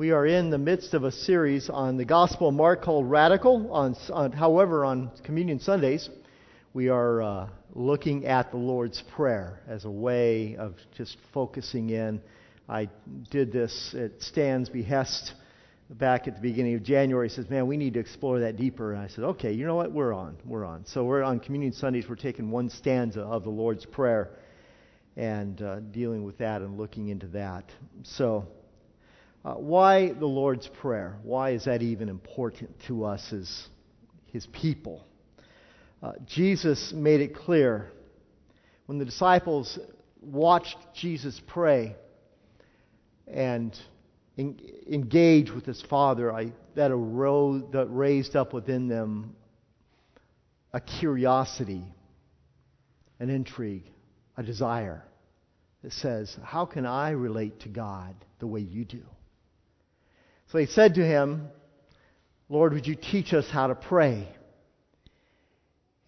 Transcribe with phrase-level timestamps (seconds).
[0.00, 3.70] We are in the midst of a series on the Gospel of Mark called Radical.
[3.70, 6.08] On, on however, on Communion Sundays,
[6.72, 12.22] we are uh, looking at the Lord's Prayer as a way of just focusing in.
[12.66, 12.88] I
[13.30, 15.34] did this at Stan's behest
[15.90, 17.28] back at the beginning of January.
[17.28, 19.76] He says, "Man, we need to explore that deeper." And I said, "Okay, you know
[19.76, 19.92] what?
[19.92, 20.38] We're on.
[20.46, 22.08] We're on." So we're on Communion Sundays.
[22.08, 24.30] We're taking one stanza of the Lord's Prayer
[25.18, 27.70] and uh, dealing with that and looking into that.
[28.02, 28.48] So.
[29.42, 31.16] Uh, why the Lord's Prayer?
[31.22, 33.68] Why is that even important to us as
[34.26, 35.06] His people?
[36.02, 37.90] Uh, Jesus made it clear
[38.84, 39.78] when the disciples
[40.20, 41.96] watched Jesus pray
[43.26, 43.74] and
[44.36, 49.36] en- engage with His Father, I, that, arose, that raised up within them
[50.74, 51.84] a curiosity,
[53.18, 53.90] an intrigue,
[54.36, 55.02] a desire
[55.82, 59.02] that says, How can I relate to God the way you do?
[60.50, 61.48] So they said to him,
[62.48, 64.28] Lord, would you teach us how to pray?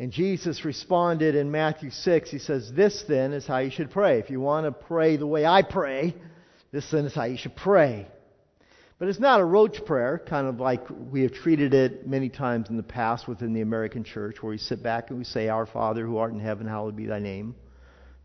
[0.01, 2.31] And Jesus responded in Matthew 6.
[2.31, 4.19] He says, This then is how you should pray.
[4.19, 6.17] If you want to pray the way I pray,
[6.73, 8.09] this then is how you should pray.
[8.99, 12.69] But it's not a roach prayer, kind of like we have treated it many times
[12.69, 15.67] in the past within the American church, where we sit back and we say, Our
[15.67, 17.55] Father who art in heaven, hallowed be thy name.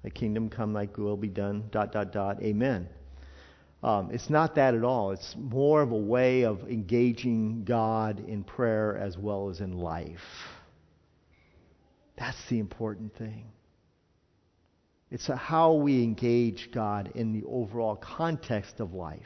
[0.04, 2.90] Thy kingdom come, thy will be done, dot, dot, dot, amen.
[3.84, 5.12] Um, it's not that at all.
[5.12, 10.20] It's more of a way of engaging God in prayer as well as in life.
[12.18, 13.46] That's the important thing.
[15.12, 19.22] It's how we engage God in the overall context of life.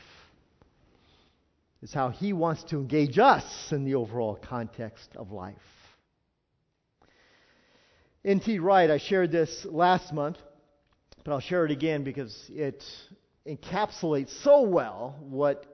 [1.82, 5.56] It's how He wants to engage us in the overall context of life.
[8.24, 8.60] N.T.
[8.60, 10.38] Wright, I shared this last month,
[11.24, 12.84] but I'll share it again because it
[13.48, 15.66] encapsulates so well what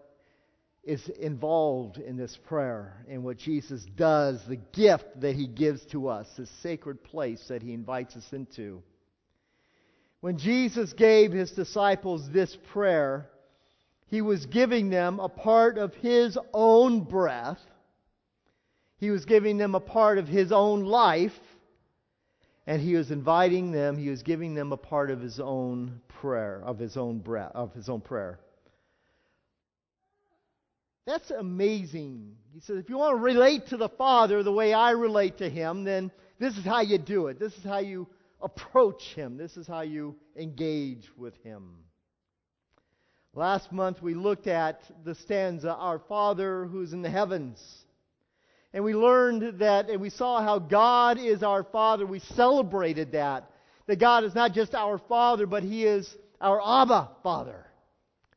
[0.84, 6.08] is involved in this prayer and what Jesus does, the gift that he gives to
[6.08, 8.82] us, this sacred place that he invites us into.
[10.22, 13.30] When Jesus gave his disciples this prayer,
[14.08, 17.60] he was giving them a part of his own breath.
[18.98, 21.34] He was giving them a part of his own life
[22.68, 26.62] and he was inviting them, he was giving them a part of his own prayer,
[26.66, 28.40] of his own breath, of his own prayer.
[31.06, 32.36] That's amazing.
[32.54, 35.50] He says, if you want to relate to the Father the way I relate to
[35.50, 37.40] him, then this is how you do it.
[37.40, 38.06] This is how you
[38.42, 39.38] approach him.
[39.38, 41.70] This is how you engage with him.
[43.34, 47.62] Last month we looked at the stanza, Our Father who's in the heavens.
[48.74, 52.06] And we learned that, and we saw how God is our Father.
[52.06, 53.50] We celebrated that.
[53.88, 57.66] That God is not just our Father, but He is our Abba Father,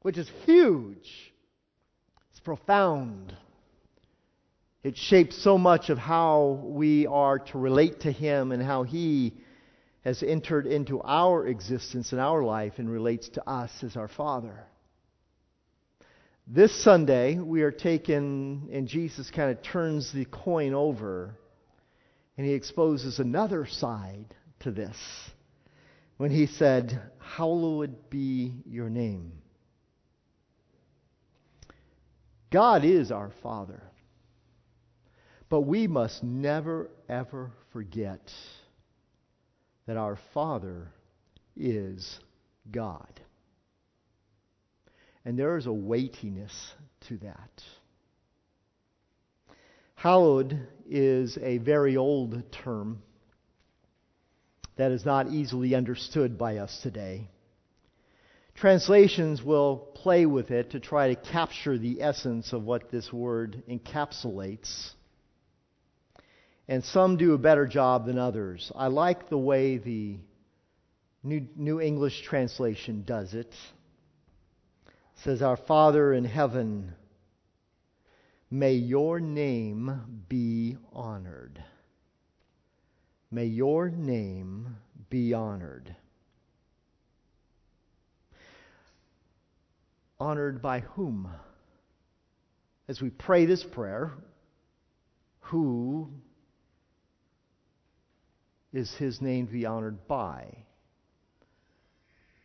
[0.03, 1.11] which is huge.
[2.31, 3.35] It's profound.
[4.83, 9.35] It shapes so much of how we are to relate to Him and how He
[10.05, 14.65] has entered into our existence and our life and relates to us as our Father.
[16.53, 21.37] This Sunday, we are taken, and Jesus kind of turns the coin over,
[22.37, 24.97] and he exposes another side to this
[26.17, 29.31] when he said, Hallowed be your name.
[32.51, 33.85] God is our Father,
[35.49, 38.29] but we must never, ever forget
[39.87, 40.89] that our Father
[41.57, 42.19] is
[42.73, 43.21] God.
[45.25, 46.73] And there is a weightiness
[47.09, 47.63] to that.
[49.95, 53.03] Hallowed is a very old term
[54.77, 57.29] that is not easily understood by us today.
[58.55, 63.63] Translations will play with it to try to capture the essence of what this word
[63.69, 64.93] encapsulates.
[66.67, 68.73] And some do a better job than others.
[68.75, 70.17] I like the way the
[71.23, 73.53] New, English translation does it
[75.25, 76.95] says, Our Father in heaven,
[78.51, 81.63] may your name be honored.
[83.31, 84.77] May your name
[85.11, 85.95] be honored.
[90.19, 91.29] Honored by whom?
[92.89, 94.13] As we pray this prayer,
[95.41, 96.11] who
[98.73, 100.65] is his name to be honored by?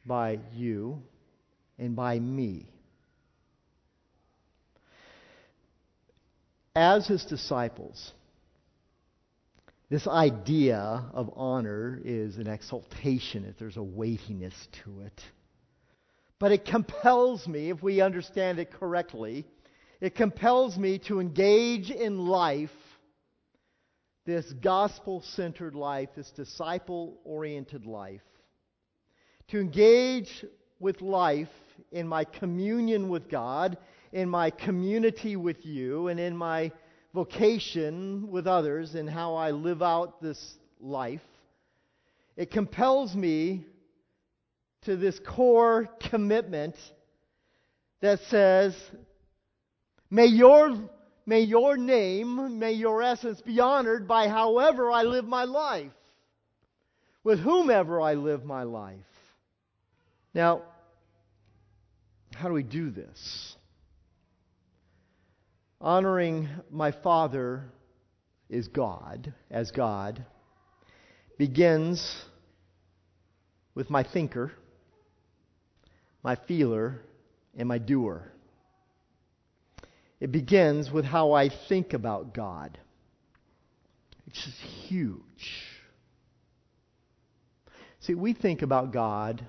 [0.06, 1.02] By you
[1.78, 2.68] and by me.
[6.76, 8.12] As his disciples,
[9.90, 15.22] this idea of honor is an exaltation, if there's a weightiness to it.
[16.38, 19.46] But it compels me, if we understand it correctly,
[20.02, 22.70] It compels me to engage in life,
[24.26, 28.22] this gospel centered life, this disciple oriented life,
[29.50, 30.46] to engage
[30.86, 31.50] with life
[31.92, 33.76] in my communion with God,
[34.14, 36.72] in my community with you, and in my
[37.12, 40.40] vocation with others, and how I live out this
[40.80, 41.24] life.
[42.38, 43.66] It compels me
[44.84, 46.76] to this core commitment
[48.02, 48.76] that says,
[50.12, 50.78] May your,
[51.26, 55.92] may your name, may your essence be honored by however I live my life,
[57.24, 59.00] with whomever I live my life.
[60.36, 60.62] Now,
[62.36, 63.56] how do we do this?
[65.80, 67.64] Honoring my Father
[68.50, 70.26] is God, as God,
[71.38, 72.26] begins
[73.74, 74.52] with my thinker,
[76.24, 77.02] my feeler,
[77.58, 78.32] and my doer.
[80.20, 82.78] It begins with how I think about God.
[84.28, 84.58] It's just
[84.88, 85.22] huge.
[88.00, 89.46] See, we think about God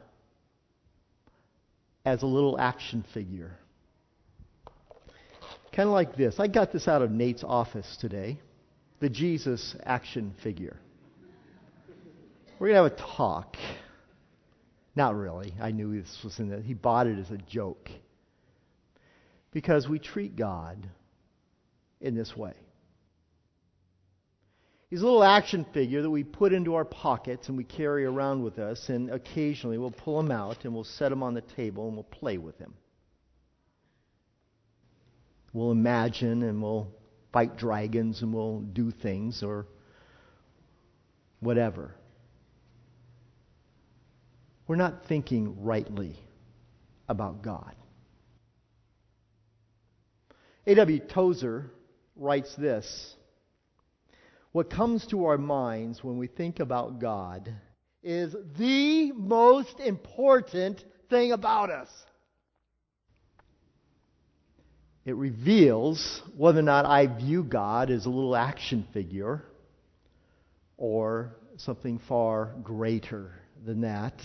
[2.06, 3.50] as a little action figure.
[5.74, 6.36] Kind of like this.
[6.38, 8.38] I got this out of Nate's office today
[8.98, 10.78] the Jesus action figure.
[12.58, 13.56] We're going to have a talk.
[14.94, 15.52] Not really.
[15.60, 17.90] I knew this was in the, he bought it as a joke.
[19.52, 20.88] Because we treat God
[22.00, 22.54] in this way.
[24.88, 28.44] He's a little action figure that we put into our pockets and we carry around
[28.44, 31.88] with us, and occasionally we'll pull him out and we'll set him on the table
[31.88, 32.74] and we'll play with him.
[35.52, 36.88] We'll imagine and we'll
[37.32, 39.66] fight dragons and we'll do things or
[41.40, 41.94] whatever.
[44.68, 46.16] We're not thinking rightly
[47.08, 47.74] about God.
[50.66, 51.00] A.W.
[51.08, 51.70] Tozer
[52.16, 53.14] writes this
[54.56, 57.52] What comes to our minds when we think about God
[58.02, 61.90] is the most important thing about us.
[65.04, 69.42] It reveals whether or not I view God as a little action figure
[70.78, 73.32] or something far greater
[73.62, 74.18] than that.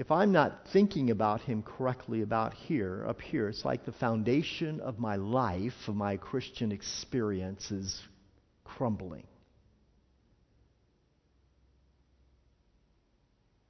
[0.00, 4.80] If I'm not thinking about him correctly about here, up here, it's like the foundation
[4.80, 8.00] of my life, of my Christian experience is
[8.64, 9.26] crumbling.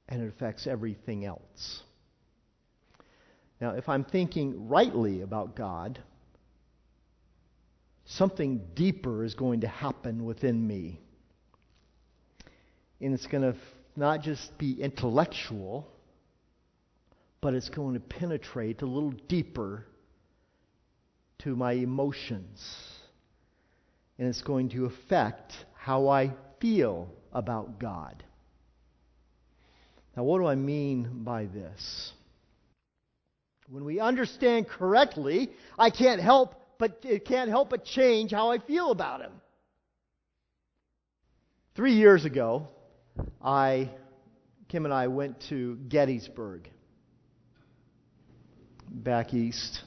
[0.07, 1.81] And it affects everything else.
[3.59, 5.99] Now, if I'm thinking rightly about God,
[8.05, 11.01] something deeper is going to happen within me.
[13.01, 13.59] And it's going to
[13.97, 15.90] not just be intellectual
[17.41, 19.85] but it's going to penetrate a little deeper
[21.39, 22.63] to my emotions.
[24.17, 28.23] And it's going to affect how I feel about God.
[30.15, 32.11] Now, what do I mean by this?
[33.67, 35.49] When we understand correctly,
[35.79, 39.31] I can't help but it can't help but change how I feel about him.
[41.75, 42.69] Three years ago,
[43.39, 43.91] I
[44.67, 46.67] Kim and I went to Gettysburg
[48.91, 49.81] back east.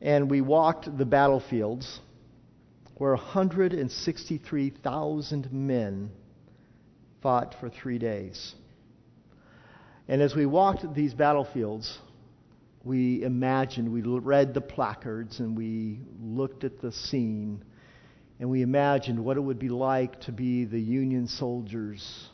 [0.00, 2.00] And we walked the battlefields
[2.96, 6.10] where 163,000 men
[7.22, 8.54] fought for three days.
[10.06, 11.98] And as we walked these battlefields,
[12.84, 17.64] we imagined, we read the placards and we looked at the scene
[18.38, 22.28] and we imagined what it would be like to be the Union soldiers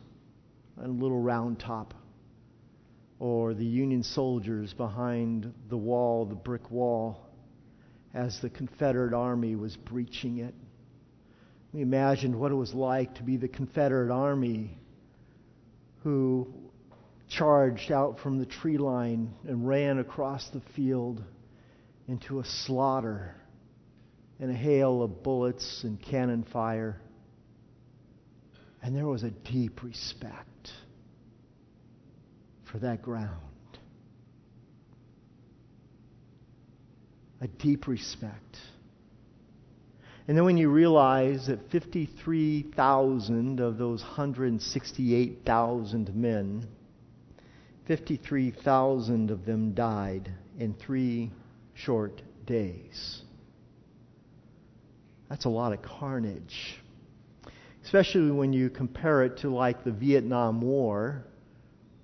[0.77, 1.95] on little round top
[3.21, 7.27] or the Union soldiers behind the wall, the brick wall,
[8.15, 10.55] as the Confederate Army was breaching it.
[11.73, 14.77] We imagined what it was like to be the Confederate Army
[16.03, 16.49] who
[17.29, 21.23] charged out from the tree line and ran across the field
[22.09, 23.37] into a slaughter
[24.41, 27.01] and a hail of bullets and cannon fire.
[28.83, 30.50] And there was a deep respect
[32.71, 33.31] for that ground.
[37.41, 38.59] A deep respect.
[40.29, 46.67] And then when you realize that 53,000 of those 168,000 men,
[47.87, 51.31] 53,000 of them died in three
[51.75, 53.23] short days.
[55.29, 56.77] That's a lot of carnage.
[57.83, 61.25] Especially when you compare it to like the Vietnam War,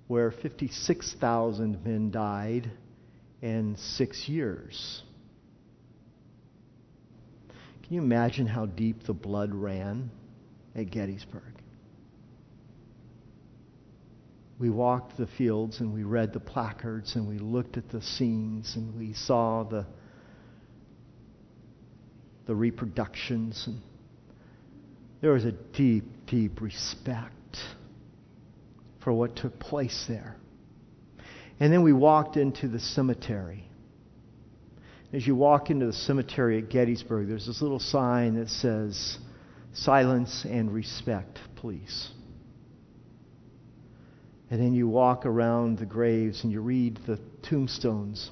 [0.07, 2.71] where 56,000 men died
[3.41, 5.03] in six years.
[7.83, 10.09] Can you imagine how deep the blood ran
[10.75, 11.43] at Gettysburg?
[14.59, 18.75] We walked the fields and we read the placards and we looked at the scenes
[18.75, 19.85] and we saw the
[22.47, 23.81] the reproductions and
[25.21, 27.36] there was a deep, deep respect
[29.03, 30.35] for what took place there.
[31.59, 33.67] And then we walked into the cemetery.
[35.13, 39.17] As you walk into the cemetery at Gettysburg, there's this little sign that says,
[39.73, 42.09] Silence and respect, please.
[44.49, 48.31] And then you walk around the graves and you read the tombstones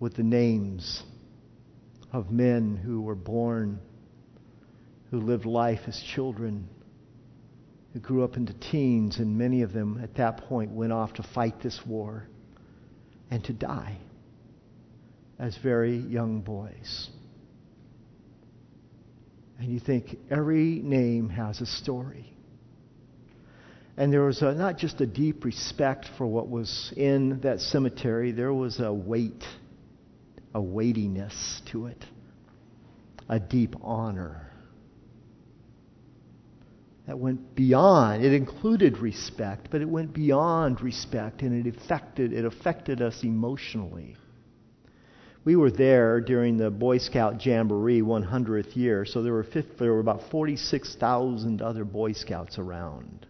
[0.00, 1.02] with the names
[2.12, 3.80] of men who were born,
[5.10, 6.68] who lived life as children,
[7.92, 11.22] who grew up into teens, and many of them at that point went off to
[11.22, 12.26] fight this war
[13.30, 13.96] and to die
[15.38, 17.08] as very young boys.
[19.58, 22.32] And you think every name has a story.
[23.96, 28.30] And there was a, not just a deep respect for what was in that cemetery,
[28.30, 29.42] there was a weight,
[30.54, 32.04] a weightiness to it,
[33.28, 34.47] a deep honor
[37.08, 38.22] that went beyond.
[38.22, 44.14] It included respect, but it went beyond respect, and it affected it affected us emotionally.
[45.42, 49.94] We were there during the Boy Scout Jamboree 100th year, so there were 50, there
[49.94, 53.26] were about 46,000 other Boy Scouts around,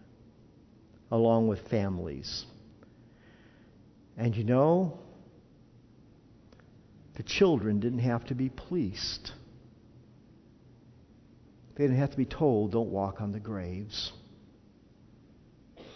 [1.09, 2.45] along with families.
[4.17, 4.99] And you know,
[7.15, 9.31] the children didn't have to be policed.
[11.79, 14.11] They didn't have to be told, don't walk on the graves.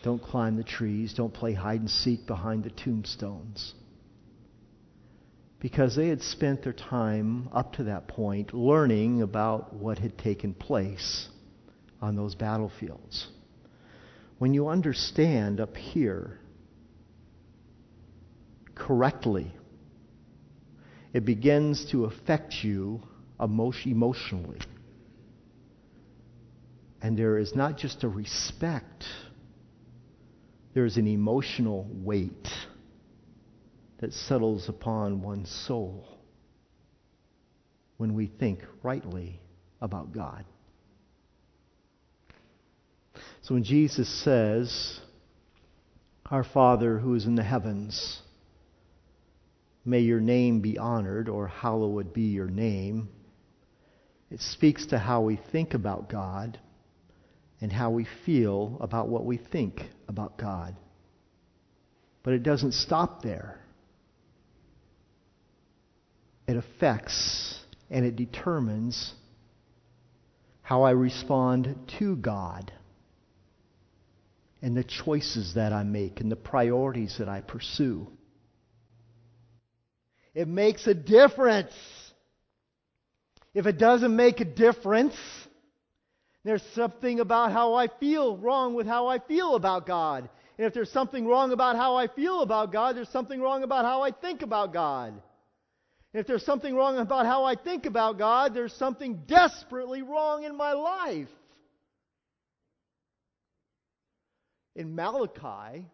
[0.01, 1.13] Don't climb the trees.
[1.13, 3.73] Don't play hide and seek behind the tombstones.
[5.59, 10.53] Because they had spent their time up to that point learning about what had taken
[10.53, 11.27] place
[12.01, 13.27] on those battlefields.
[14.39, 16.39] When you understand up here
[18.73, 19.51] correctly,
[21.11, 23.01] it begins to affect you
[23.37, 24.59] emotionally.
[27.03, 29.03] And there is not just a respect,
[30.73, 32.47] there is an emotional weight
[33.99, 36.07] that settles upon one's soul
[37.97, 39.41] when we think rightly
[39.81, 40.45] about God.
[43.41, 45.01] So when Jesus says,
[46.31, 48.21] Our Father who is in the heavens,
[49.83, 53.09] may your name be honored, or hallowed be your name,
[54.31, 56.59] it speaks to how we think about God
[57.63, 60.75] and how we feel about what we think about God.
[62.21, 63.57] But it doesn't stop there.
[66.45, 67.57] It affects
[67.89, 69.13] and it determines
[70.61, 72.73] how I respond to God
[74.61, 78.09] and the choices that I make and the priorities that I pursue.
[80.35, 81.71] It makes a difference.
[83.53, 85.15] If it doesn't make a difference,
[86.43, 90.29] there's something about how I feel wrong with how I feel about God.
[90.57, 93.85] And if there's something wrong about how I feel about God, there's something wrong about
[93.85, 95.13] how I think about God.
[96.13, 100.43] And if there's something wrong about how I think about God, there's something desperately wrong
[100.43, 101.29] in my life.
[104.75, 105.85] In Malachi,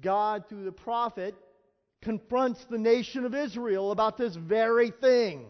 [0.00, 1.34] God, through the prophet,
[2.02, 5.46] confronts the nation of Israel about this very thing.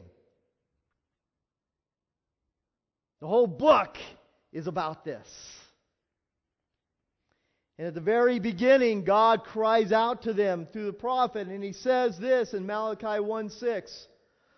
[3.21, 3.97] The whole book
[4.53, 5.27] is about this.
[7.79, 11.73] And at the very beginning, God cries out to them through the prophet, and he
[11.73, 14.07] says this in Malachi 1 6.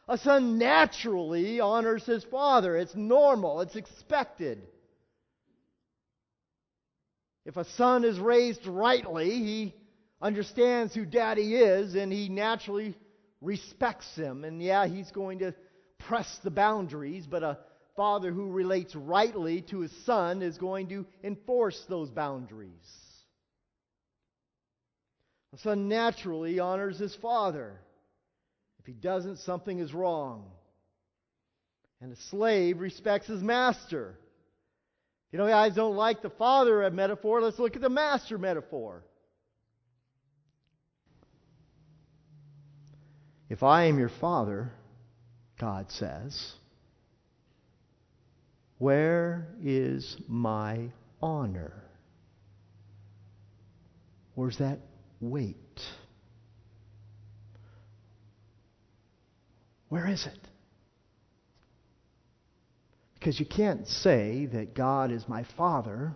[0.09, 2.77] A son naturally honors his father.
[2.77, 4.63] It's normal, it's expected.
[7.45, 9.75] If a son is raised rightly, he
[10.21, 12.95] understands who daddy is, and he naturally
[13.41, 14.45] respects him.
[14.45, 15.55] And yeah, he's going to
[15.99, 17.59] press the boundaries, but a
[18.01, 22.71] father who relates rightly to his son is going to enforce those boundaries.
[25.53, 27.79] The son naturally honors his father.
[28.79, 30.47] If he doesn't, something is wrong.
[32.01, 34.19] And a slave respects his master.
[35.31, 37.43] You know, guys don't like the father metaphor.
[37.43, 39.05] Let's look at the master metaphor.
[43.51, 44.73] If I am your father,
[45.59, 46.55] God says,
[48.81, 50.89] where is my
[51.21, 51.85] honor?
[54.35, 54.79] Where's that
[55.21, 55.81] weight?
[59.91, 60.49] Where is it?
[63.19, 66.15] Because you can't say that God is my Father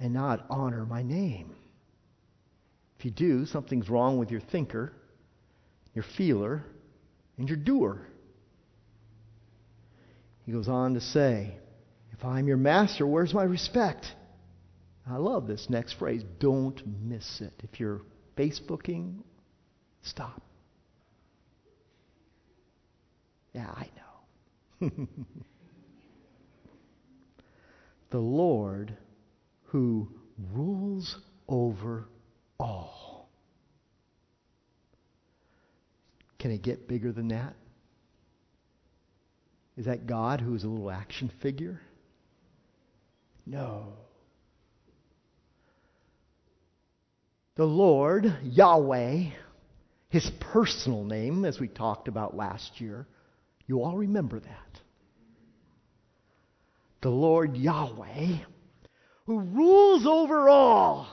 [0.00, 1.54] and not honor my name.
[2.98, 4.94] If you do, something's wrong with your thinker,
[5.94, 6.64] your feeler,
[7.36, 8.06] and your doer.
[10.44, 11.54] He goes on to say,
[12.12, 14.06] If I'm your master, where's my respect?
[15.08, 16.22] I love this next phrase.
[16.38, 17.52] Don't miss it.
[17.62, 18.00] If you're
[18.36, 19.18] Facebooking,
[20.02, 20.40] stop.
[23.52, 23.90] Yeah, I
[24.80, 24.90] know.
[28.10, 28.96] the Lord
[29.64, 30.08] who
[30.52, 31.16] rules
[31.48, 32.08] over
[32.58, 33.28] all.
[36.38, 37.54] Can it get bigger than that?
[39.76, 41.80] Is that God who is a little action figure?
[43.46, 43.94] No.
[47.56, 49.30] The Lord, Yahweh,
[50.08, 53.06] his personal name, as we talked about last year,
[53.66, 54.80] you all remember that.
[57.00, 58.38] The Lord Yahweh,
[59.26, 61.08] who rules over all,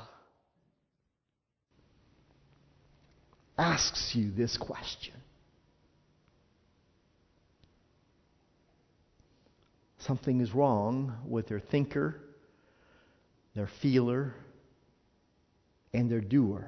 [3.57, 5.18] asks you this question
[10.09, 12.19] Something is wrong with their thinker,
[13.53, 14.33] their feeler,
[15.93, 16.65] and their doer.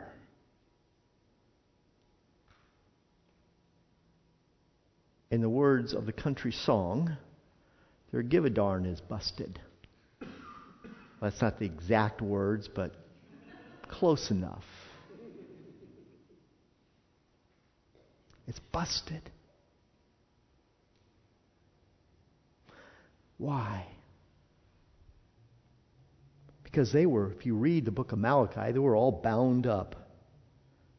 [5.32, 7.18] In the words of the country song,
[8.12, 9.60] their give a darn is busted.
[11.20, 12.94] That's not the exact words, but
[13.88, 14.66] close enough.
[18.48, 19.32] It's busted.
[23.42, 23.88] Why?
[26.64, 29.96] Because they were, if you read the book of Malachi, they were all bound up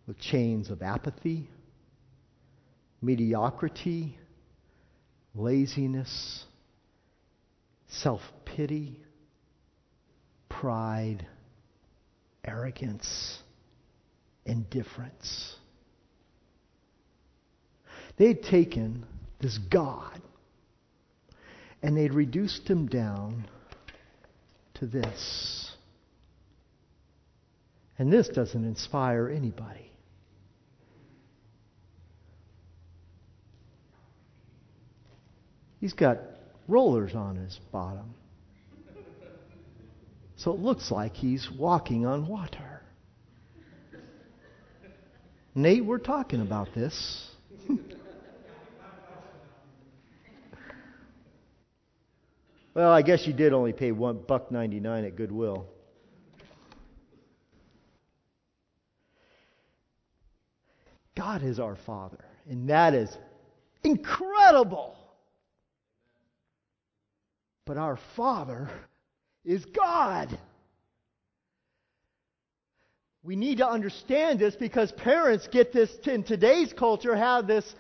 [0.09, 1.49] with chains of apathy,
[3.01, 4.19] mediocrity,
[5.37, 6.45] laziness,
[7.87, 8.99] self pity,
[10.49, 11.25] pride,
[12.45, 13.39] arrogance,
[14.45, 15.55] indifference.
[18.17, 19.07] They had taken
[19.41, 20.21] this God
[21.83, 23.49] and they'd reduced him down
[24.75, 25.71] to this.
[27.99, 29.91] And this doesn't inspire anybody.
[35.81, 36.19] He's got
[36.69, 38.15] rollers on his bottom.
[40.37, 42.83] So it looks like he's walking on water.
[45.55, 47.29] Nate, we're talking about this.
[52.75, 55.67] Well, I guess you did only pay one buck ninety nine at Goodwill.
[61.17, 63.17] God is our Father, and that is
[63.85, 64.97] incredible.
[67.65, 68.69] But our Father
[69.45, 70.37] is God.
[73.23, 77.73] We need to understand this because parents get this in today's culture have this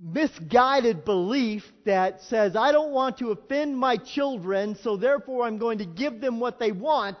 [0.00, 5.78] misguided belief that says, I don't want to offend my children, so therefore I'm going
[5.78, 7.18] to give them what they want,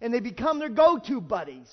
[0.00, 1.70] and they become their go to buddies.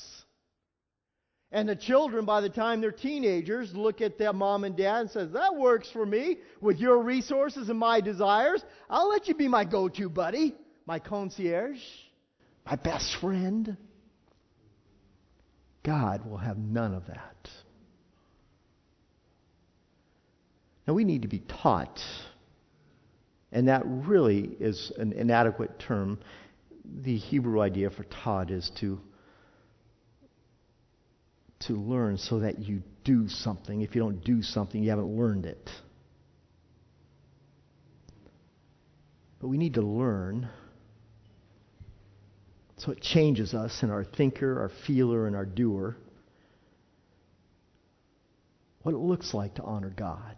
[1.51, 5.11] And the children, by the time they're teenagers, look at their mom and dad and
[5.11, 8.63] says, "That works for me with your resources and my desires.
[8.89, 10.55] I'll let you be my go-to buddy,
[10.87, 11.83] my concierge,
[12.65, 13.77] my best friend."
[15.83, 17.49] God will have none of that.
[20.87, 21.99] Now we need to be taught,
[23.51, 26.19] and that really is an inadequate term.
[26.83, 28.99] The Hebrew idea for taught is to
[31.67, 33.81] to learn so that you do something.
[33.81, 35.69] If you don't do something, you haven't learned it.
[39.39, 40.49] But we need to learn
[42.77, 45.95] so it changes us in our thinker, our feeler, and our doer.
[48.81, 50.35] What it looks like to honor God.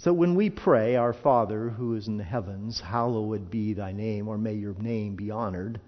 [0.00, 4.28] So when we pray, Our Father who is in the heavens, hallowed be thy name,
[4.28, 5.78] or may your name be honored,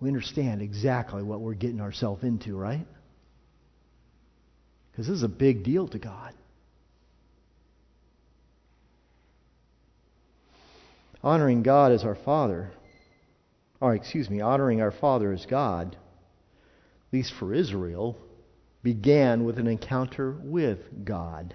[0.00, 2.86] we understand exactly what we're getting ourselves into, right?
[4.90, 6.32] Because this is a big deal to God.
[11.22, 12.72] Honoring God as our Father,
[13.78, 18.16] or excuse me, honoring our Father as God, at least for Israel,
[18.82, 21.54] began with an encounter with God.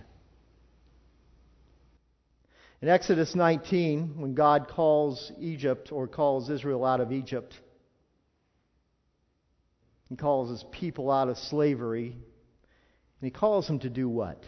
[2.81, 7.53] In Exodus 19, when God calls Egypt or calls Israel out of Egypt,
[10.09, 12.07] He calls his people out of slavery.
[12.11, 14.43] And he calls them to do what?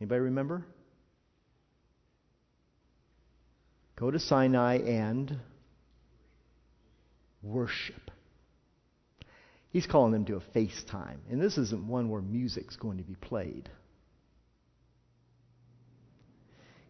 [0.00, 0.64] Anybody remember?
[3.96, 5.38] Go to Sinai and
[7.42, 8.10] worship.
[9.70, 11.18] He's calling them to a FaceTime.
[11.30, 13.70] And this isn't one where music's going to be played.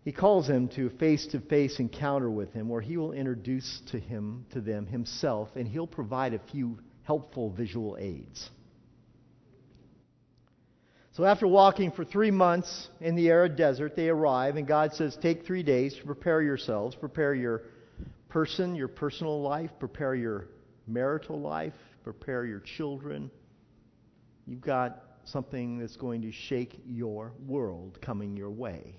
[0.04, 4.46] He calls them to a face-to-face encounter with him where he will introduce to him
[4.50, 8.50] to them himself and he'll provide a few helpful visual aids.
[11.12, 15.16] So after walking for 3 months in the arid desert, they arrive and God says,
[15.16, 17.62] "Take 3 days to prepare yourselves, prepare your
[18.28, 20.48] person, your personal life, prepare your
[20.86, 23.30] marital life, prepare your children.
[24.46, 28.98] You've got something that's going to shake your world coming your way."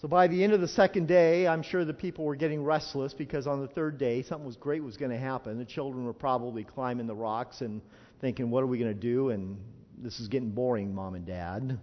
[0.00, 3.12] So by the end of the second day, I'm sure the people were getting restless
[3.14, 5.58] because on the third day, something was great was going to happen.
[5.58, 7.82] The children were probably climbing the rocks and
[8.20, 9.30] thinking, what are we going to do?
[9.30, 9.58] And
[10.00, 11.80] this is getting boring, mom and dad.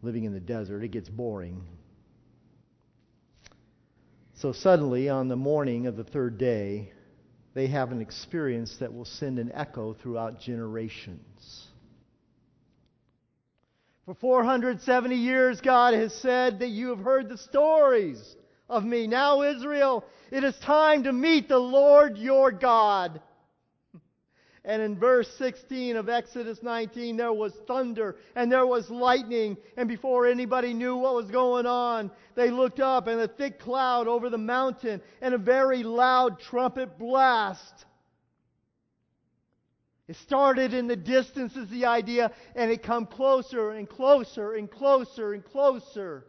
[0.00, 1.60] Living in the desert, it gets boring.
[4.34, 6.92] So suddenly, on the morning of the third day,
[7.54, 11.66] they have an experience that will send an echo throughout generations.
[14.10, 18.34] For 470 years, God has said that you have heard the stories
[18.68, 19.06] of me.
[19.06, 23.20] Now, Israel, it is time to meet the Lord your God.
[24.64, 29.56] And in verse 16 of Exodus 19, there was thunder and there was lightning.
[29.76, 34.08] And before anybody knew what was going on, they looked up and a thick cloud
[34.08, 37.84] over the mountain and a very loud trumpet blast.
[40.10, 44.68] It started in the distance is the idea, and it come closer and closer and
[44.68, 46.26] closer and closer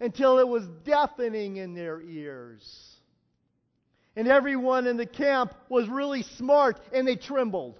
[0.00, 2.96] until it was deafening in their ears.
[4.16, 7.78] And everyone in the camp was really smart and they trembled.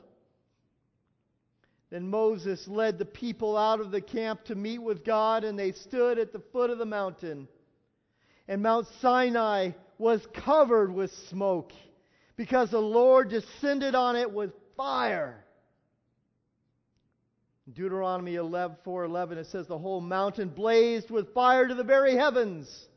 [1.89, 5.73] Then Moses led the people out of the camp to meet with God, and they
[5.73, 7.49] stood at the foot of the mountain.
[8.47, 11.73] And Mount Sinai was covered with smoke
[12.37, 15.45] because the Lord descended on it with fire.
[17.73, 22.89] Deuteronomy 11, 4:11 it says the whole mountain blazed with fire to the very heavens.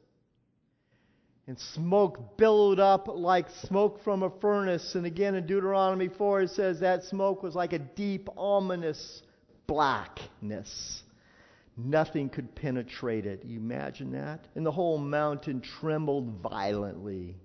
[1.47, 4.95] And smoke billowed up like smoke from a furnace.
[4.95, 9.21] And again in Deuteronomy 4 it says that smoke was like a deep ominous
[9.65, 11.03] blackness.
[11.77, 13.45] Nothing could penetrate it.
[13.45, 14.47] You imagine that?
[14.55, 17.35] And the whole mountain trembled violently.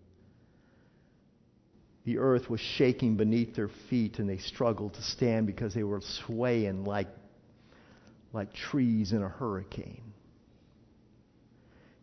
[2.04, 6.00] The earth was shaking beneath their feet and they struggled to stand because they were
[6.00, 7.08] swaying like,
[8.32, 10.12] like trees in a hurricane.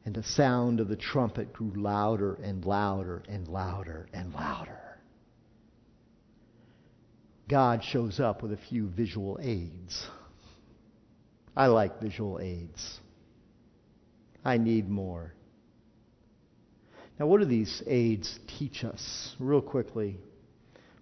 [0.06, 4.80] And the sound of the trumpet grew louder and louder and louder and louder.
[7.50, 10.08] God shows up with a few visual aids.
[11.58, 13.00] I like visual aids.
[14.46, 15.34] I need more.
[17.20, 19.36] Now, what do these aids teach us?
[19.40, 20.18] Real quickly.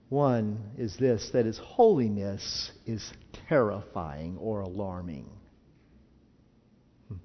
[0.09, 3.11] One is this that his holiness is
[3.47, 5.29] terrifying or alarming.
[7.07, 7.15] Hmm.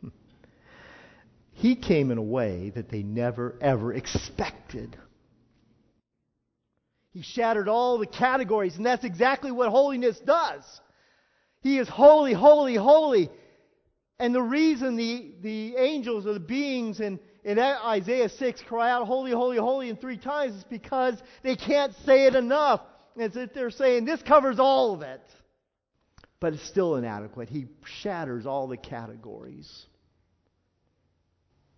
[0.00, 0.08] Hmm.
[1.52, 4.96] He came in a way that they never, ever expected.
[7.12, 10.62] He shattered all the categories, and that's exactly what holiness does.
[11.60, 13.28] He is holy, holy, holy.
[14.18, 19.06] And the reason the, the angels or the beings and in Isaiah 6 cry out,
[19.06, 22.80] Holy, holy, holy, in three times is because they can't say it enough.
[23.18, 25.20] As if they're saying, this covers all of it.
[26.40, 27.48] But it's still inadequate.
[27.48, 27.66] He
[28.00, 29.86] shatters all the categories.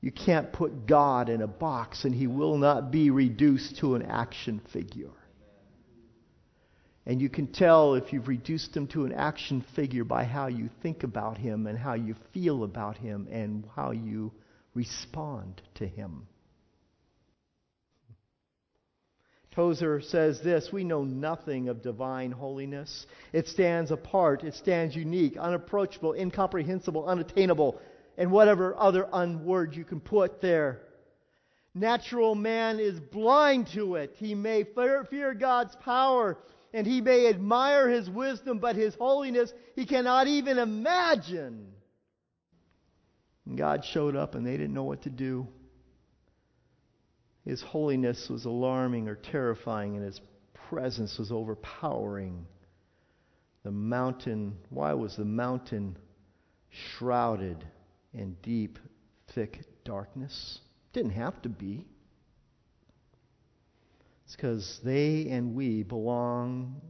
[0.00, 4.02] You can't put God in a box and he will not be reduced to an
[4.02, 5.10] action figure.
[7.04, 10.70] And you can tell if you've reduced him to an action figure by how you
[10.82, 14.32] think about him and how you feel about him and how you
[14.76, 16.28] respond to him.
[19.52, 23.06] Tozer says this We know nothing of divine holiness.
[23.32, 27.80] It stands apart, it stands unique, unapproachable, incomprehensible, unattainable,
[28.18, 30.82] and whatever other unword you can put there.
[31.74, 34.14] Natural man is blind to it.
[34.16, 34.64] He may
[35.10, 36.38] fear God's power
[36.74, 41.75] and he may admire his wisdom, but his holiness he cannot even imagine.
[43.46, 45.46] And God showed up and they didn't know what to do.
[47.44, 50.20] His holiness was alarming or terrifying, and His
[50.68, 52.44] presence was overpowering.
[53.62, 55.96] The mountain, why was the mountain
[56.70, 57.64] shrouded
[58.12, 58.80] in deep,
[59.28, 60.60] thick darkness?
[60.92, 61.86] Didn't have to be.
[64.24, 66.80] It's because they and we belong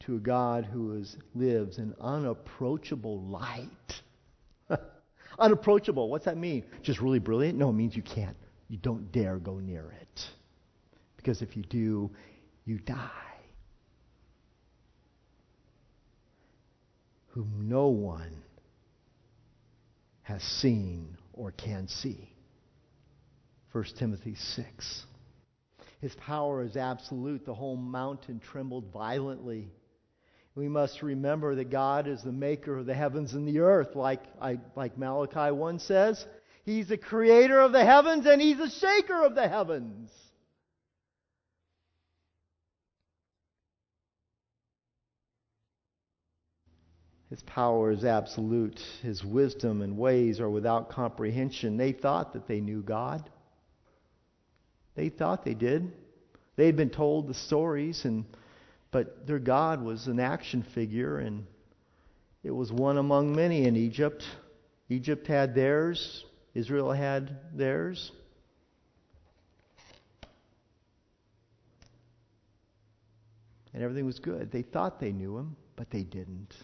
[0.00, 4.02] to a God who is, lives in unapproachable light.
[5.38, 6.64] Unapproachable, what's that mean?
[6.82, 7.58] Just really brilliant?
[7.58, 8.36] No, it means you can't.
[8.68, 10.20] You don't dare go near it.
[11.16, 12.10] Because if you do,
[12.64, 13.10] you die.
[17.28, 18.42] Whom no one
[20.22, 22.32] has seen or can see.
[23.72, 25.04] 1 Timothy 6.
[26.00, 27.44] His power is absolute.
[27.44, 29.68] The whole mountain trembled violently.
[30.56, 34.22] We must remember that God is the maker of the heavens and the earth, like,
[34.74, 36.26] like Malachi 1 says.
[36.64, 40.10] He's the creator of the heavens and he's the shaker of the heavens.
[47.28, 48.80] His power is absolute.
[49.02, 51.76] His wisdom and ways are without comprehension.
[51.76, 53.28] They thought that they knew God.
[54.94, 55.92] They thought they did.
[56.56, 58.24] They had been told the stories, and
[58.96, 61.44] but their God was an action figure, and
[62.42, 64.24] it was one among many in Egypt.
[64.88, 66.24] Egypt had theirs.
[66.54, 68.10] Israel had theirs.
[73.74, 74.50] And everything was good.
[74.50, 76.54] They thought they knew him, but they didn't.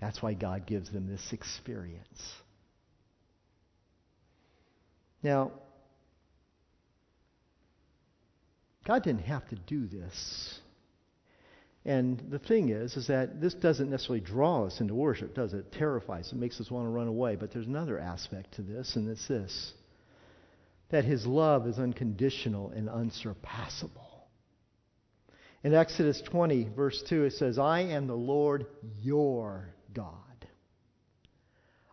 [0.00, 2.32] That's why God gives them this experience.
[5.24, 5.50] Now,
[8.86, 10.60] God didn't have to do this.
[11.88, 15.60] And the thing is, is that this doesn't necessarily draw us into worship, does it?
[15.60, 17.34] It terrifies, it makes us want to run away.
[17.34, 19.72] But there's another aspect to this, and it's this
[20.90, 24.28] that His love is unconditional and unsurpassable.
[25.64, 28.66] In Exodus 20, verse 2, it says, I am the Lord
[29.00, 30.12] your God.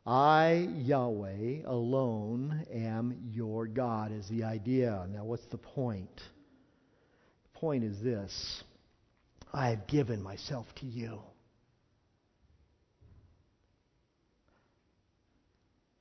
[0.06, 5.08] I, Yahweh, alone am your God, is the idea.
[5.10, 6.16] Now, what's the point?
[7.54, 8.64] The point is this
[9.56, 11.22] I have given myself to you.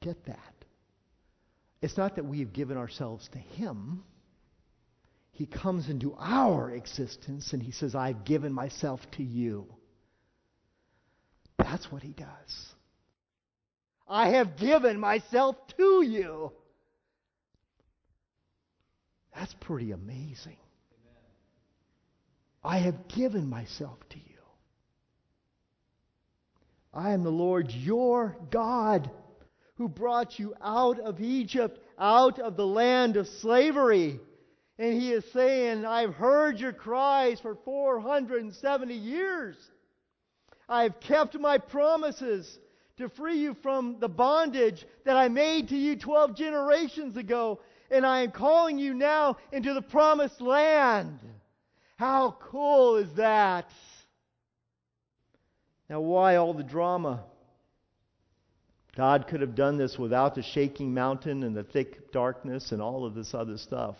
[0.02, 0.54] Get that.
[1.80, 4.02] It's not that we have given ourselves to Him.
[5.30, 9.66] He comes into our existence and He says, I've given myself to you.
[11.56, 12.74] That's what He does.
[14.08, 16.50] I have given myself to you.
[19.32, 20.56] That's pretty amazing.
[22.64, 24.24] I have given myself to you.
[26.94, 29.10] I am the Lord your God
[29.76, 34.20] who brought you out of Egypt, out of the land of slavery.
[34.78, 39.56] And he is saying, I've heard your cries for 470 years.
[40.68, 42.58] I've kept my promises
[42.96, 47.60] to free you from the bondage that I made to you 12 generations ago.
[47.90, 51.18] And I am calling you now into the promised land.
[52.04, 53.64] How cool is that?
[55.88, 57.24] Now, why all the drama?
[58.94, 63.06] God could have done this without the shaking mountain and the thick darkness and all
[63.06, 63.96] of this other stuff.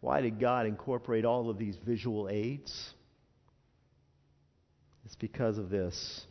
[0.00, 2.94] Why did God incorporate all of these visual aids?
[5.04, 6.24] It's because of this.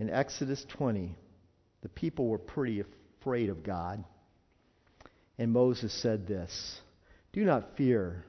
[0.00, 1.14] In Exodus 20,
[1.82, 2.82] the people were pretty
[3.20, 4.02] afraid of God.
[5.38, 6.80] And Moses said this
[7.32, 8.24] Do not fear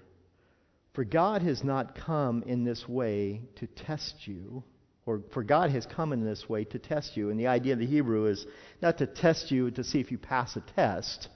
[0.95, 4.63] for God has not come in this way to test you,
[5.05, 7.29] or for God has come in this way to test you.
[7.29, 8.47] And the idea of the Hebrew is
[8.81, 11.27] not to test you to see if you pass a test.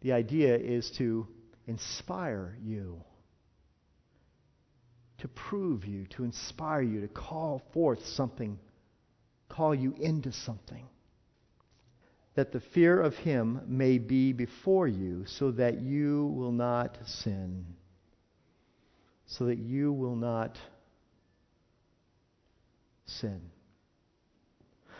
[0.00, 1.28] The idea is to
[1.68, 3.00] inspire you,
[5.18, 8.58] to prove you, to inspire you, to call forth something,
[9.48, 10.86] call you into something.
[12.34, 17.64] That the fear of Him may be before you, so that you will not sin
[19.38, 20.58] so that you will not
[23.06, 23.40] sin.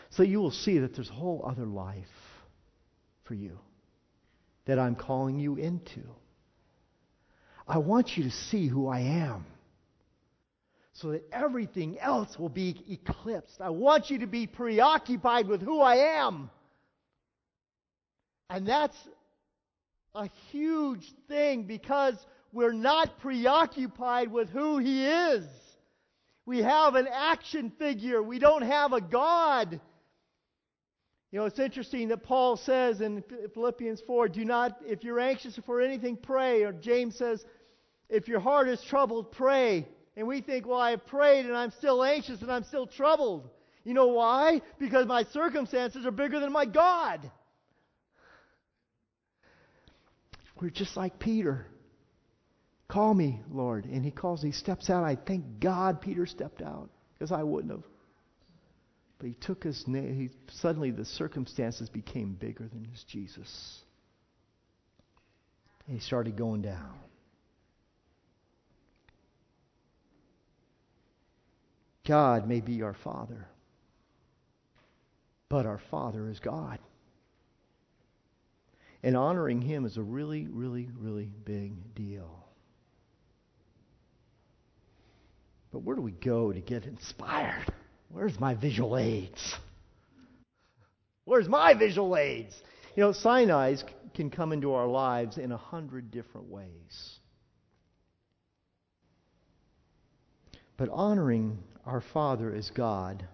[0.09, 2.05] So you will see that there's a whole other life
[3.25, 3.59] for you
[4.65, 6.01] that I'm calling you into.
[7.67, 9.45] I want you to see who I am
[10.93, 13.59] so that everything else will be eclipsed.
[13.59, 16.49] I want you to be preoccupied with who I am.
[18.49, 18.97] And that's
[20.13, 22.15] a huge thing because
[22.53, 25.43] we're not preoccupied with who He is.
[26.45, 28.21] We have an action figure.
[28.21, 29.81] We don't have a God.
[31.31, 33.23] You know, it's interesting that Paul says in
[33.55, 36.61] Philippians 4, do not, if you're anxious for anything, pray.
[36.61, 37.43] Or James says,
[38.07, 39.87] if your heart is troubled, pray.
[40.15, 43.49] And we think, well, I prayed and I'm still anxious and I'm still troubled.
[43.83, 44.61] You know why?
[44.77, 47.31] Because my circumstances are bigger than my God.
[50.61, 51.65] We're just like Peter
[52.93, 53.85] Call me, Lord.
[53.85, 55.03] And he calls, he steps out.
[55.03, 57.83] I thank God Peter stepped out because I wouldn't have.
[59.17, 60.15] But he took his name.
[60.15, 63.79] He, suddenly the circumstances became bigger than his Jesus.
[65.87, 66.99] And he started going down.
[72.05, 73.47] God may be our Father,
[75.49, 76.77] but our Father is God.
[79.01, 82.42] And honoring Him is a really, really, really big deal.
[85.73, 87.65] But where do we go to get inspired?
[88.09, 89.55] Where's my visual aids?
[91.25, 92.53] Where's my visual aids?
[92.95, 93.83] You know, Sinai's
[94.13, 97.17] can come into our lives in a hundred different ways.
[100.77, 101.57] But honoring
[101.87, 103.27] our Father as God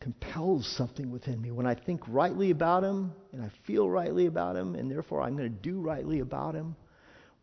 [0.00, 1.50] compels something within me.
[1.50, 5.34] When I think rightly about Him and I feel rightly about Him, and therefore I'm
[5.34, 6.76] going to do rightly about Him,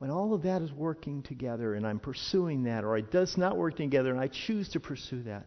[0.01, 3.55] when all of that is working together and I'm pursuing that, or it does not
[3.55, 5.45] work together and I choose to pursue that,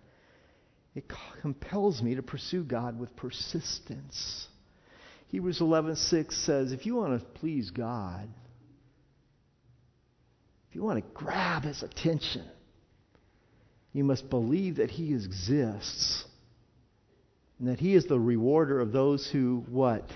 [0.94, 1.10] it
[1.42, 4.46] compels me to pursue God with persistence.
[5.26, 8.28] Hebrews 11:6 says, if you want to please God,
[10.68, 12.44] if you want to grab his attention,
[13.92, 16.26] you must believe that he exists
[17.58, 20.08] and that He is the rewarder of those who what?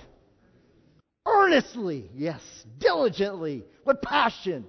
[1.49, 2.41] Earnestly, yes,
[2.77, 4.67] diligently, with passion.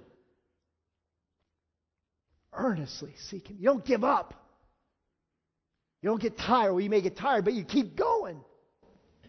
[2.51, 3.57] Earnestly seek Him.
[3.59, 4.33] You don't give up.
[6.01, 6.73] You don't get tired.
[6.73, 8.41] Well, you may get tired, but you keep going.
[9.23, 9.27] I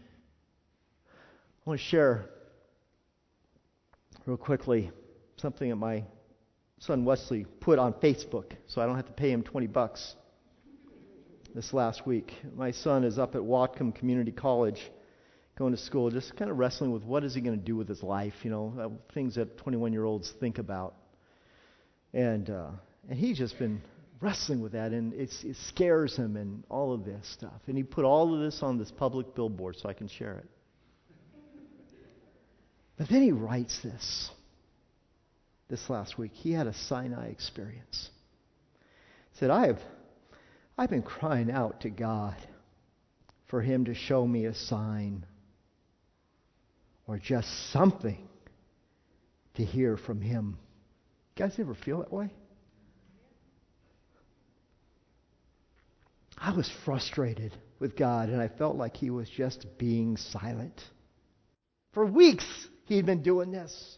[1.63, 2.25] want to share
[4.25, 4.89] real quickly
[5.37, 6.05] something that my
[6.79, 10.15] son Wesley put on Facebook so I don't have to pay him 20 bucks
[11.53, 12.33] this last week.
[12.55, 14.81] My son is up at Whatcom Community College
[15.57, 17.87] going to school, just kind of wrestling with what is he going to do with
[17.87, 20.95] his life, you know, uh, things that 21 year olds think about.
[22.13, 22.71] And, uh,
[23.09, 23.81] and he's just been
[24.21, 25.31] wrestling with that, and it
[25.67, 27.61] scares him and all of this stuff.
[27.67, 30.49] And he put all of this on this public billboard so I can share it.
[32.97, 34.29] But then he writes this
[35.69, 36.31] this last week.
[36.33, 38.09] He had a Sinai experience.
[39.31, 39.79] He said, I have
[40.77, 42.35] I've been crying out to God
[43.47, 45.25] for Him to show me a sign
[47.07, 48.27] or just something
[49.55, 50.57] to hear from Him.
[51.35, 52.31] You guys ever feel that way?
[56.37, 60.79] I was frustrated with God, and I felt like He was just being silent.
[61.93, 62.45] For weeks,
[62.85, 63.97] He'd been doing this.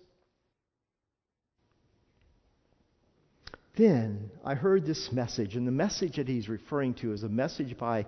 [3.75, 7.77] then I heard this message, and the message that he's referring to is a message
[7.77, 8.05] by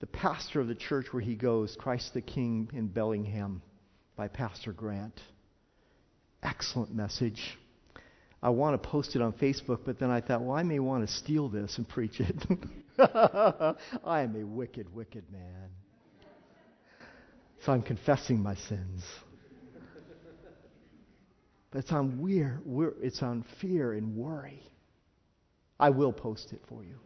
[0.00, 3.62] the pastor of the church where he goes, Christ the King in Bellingham,
[4.16, 5.20] by Pastor Grant.
[6.42, 7.40] Excellent message.
[8.42, 11.06] I want to post it on Facebook, but then I thought, well, I may want
[11.06, 12.36] to steal this and preach it.
[14.04, 15.70] I am a wicked, wicked man.
[17.64, 19.02] So I'm confessing my sins.
[21.70, 24.62] But it's on we're, we're, it's on fear and worry.
[25.80, 26.96] I will post it for you.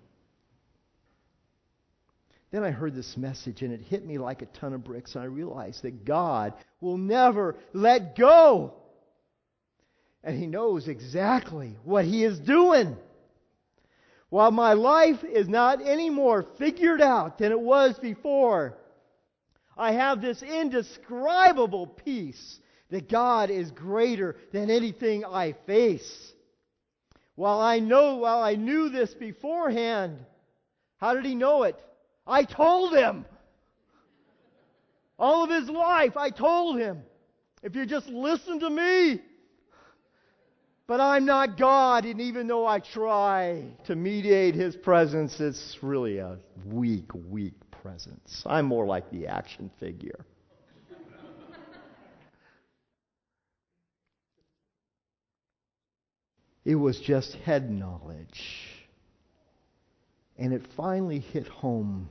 [2.51, 5.23] Then I heard this message and it hit me like a ton of bricks, and
[5.23, 8.75] I realized that God will never let go.
[10.25, 12.97] And He knows exactly what He is doing.
[14.31, 18.77] While my life is not any more figured out than it was before,
[19.77, 26.33] I have this indescribable peace that God is greater than anything I face.
[27.37, 30.19] While I know, while I knew this beforehand,
[30.97, 31.79] how did he know it?
[32.29, 33.25] I told him.
[35.19, 37.03] All of his life, I told him.
[37.63, 39.21] If you just listen to me.
[40.87, 46.19] But I'm not God, and even though I try to mediate his presence, it's really
[46.19, 48.43] a weak, weak presence.
[48.47, 50.25] I'm more like the action figure.
[56.65, 58.43] It was just head knowledge.
[60.39, 62.09] And it finally hit home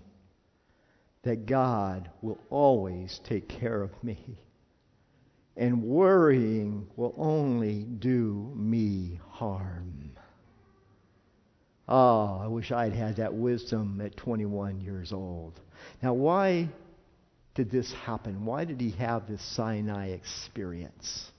[1.28, 4.40] that God will always take care of me.
[5.58, 10.12] And worrying will only do me harm.
[11.88, 15.60] Oh, I wish I'd had that wisdom at 21 years old.
[16.02, 16.70] Now, why
[17.56, 18.46] did this happen?
[18.46, 21.32] Why did he have this Sinai experience?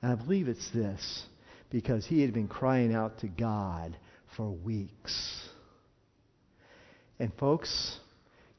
[0.00, 1.24] And I believe it's this
[1.70, 3.96] because he had been crying out to God
[4.36, 5.48] for weeks.
[7.18, 7.98] And folks,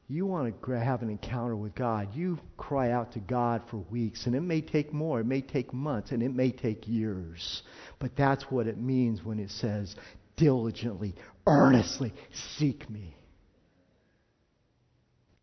[0.08, 4.26] you want to have an encounter with God, you cry out to God for weeks,
[4.26, 7.62] and it may take more, it may take months, and it may take years.
[7.98, 9.96] But that's what it means when it says,
[10.36, 11.14] diligently,
[11.46, 12.12] earnestly
[12.56, 13.16] seek me.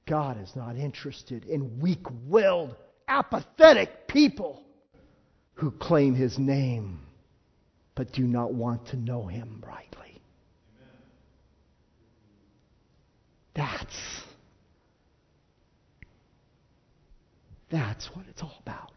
[0.05, 2.75] God is not interested in weak willed,
[3.07, 4.63] apathetic people
[5.55, 6.99] who claim his name
[7.95, 10.21] but do not want to know him rightly.
[13.55, 14.22] That's
[17.73, 18.91] that's what it's all about.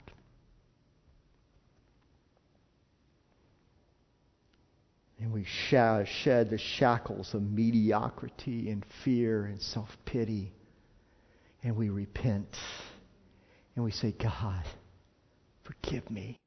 [5.19, 10.53] And we shed the shackles of mediocrity and fear and self pity.
[11.63, 12.55] And we repent.
[13.75, 14.63] And we say, God,
[15.65, 16.39] forgive me.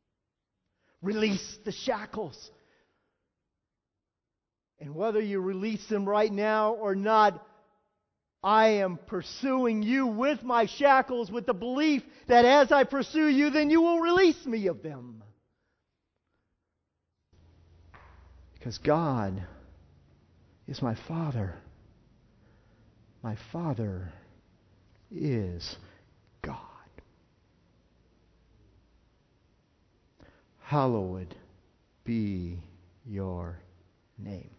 [1.01, 2.51] Release the shackles.
[4.79, 7.43] And whether you release them right now or not,
[8.41, 13.49] I am pursuing you with my shackles with the belief that as I pursue you,
[13.49, 15.23] then you will release me of them.
[18.53, 19.41] Because God
[20.67, 21.55] is my Father.
[23.21, 24.13] My Father
[25.11, 25.75] is
[26.41, 26.55] God.
[30.59, 31.35] Hallowed
[32.05, 32.59] be
[33.05, 33.59] your
[34.17, 34.51] name.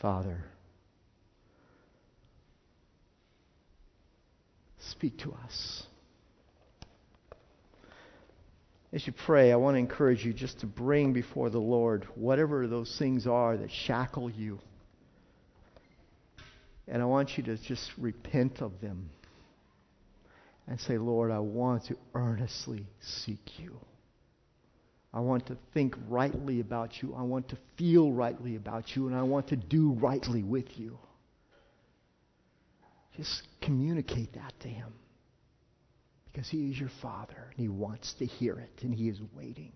[0.00, 0.44] Father,
[4.90, 5.84] speak to us.
[8.92, 12.66] As you pray, I want to encourage you just to bring before the Lord whatever
[12.66, 14.58] those things are that shackle you.
[16.88, 19.10] And I want you to just repent of them
[20.66, 23.76] and say, Lord, I want to earnestly seek you.
[25.12, 27.14] I want to think rightly about you.
[27.16, 29.06] I want to feel rightly about you.
[29.06, 30.98] And I want to do rightly with you.
[33.20, 34.94] Just communicate that to him.
[36.32, 39.72] Because He is your Father, and He wants to hear it, and He is waiting.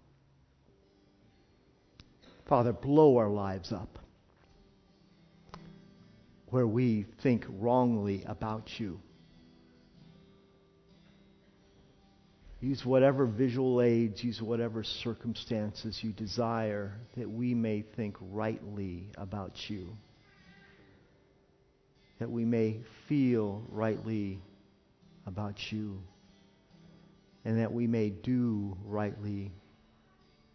[2.49, 3.99] Father, blow our lives up
[6.49, 8.99] where we think wrongly about you.
[12.61, 19.53] Use whatever visual aids, use whatever circumstances you desire that we may think rightly about
[19.69, 19.99] you.
[22.25, 24.39] That we may feel rightly
[25.27, 25.99] about you
[27.45, 29.53] and that we may do rightly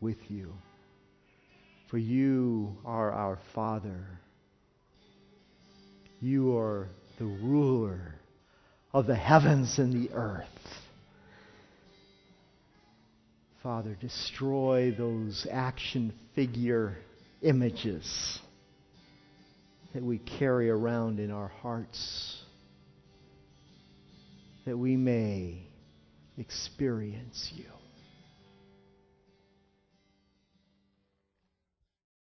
[0.02, 0.52] with you.
[1.92, 4.04] For you are our Father.
[6.20, 6.90] You are
[7.20, 8.16] the ruler
[8.92, 10.48] of the heavens and the earth.
[13.62, 16.98] Father, destroy those action figure
[17.44, 18.40] images
[19.94, 22.42] that we carry around in our hearts,
[24.66, 25.68] that we may
[26.38, 27.66] experience you.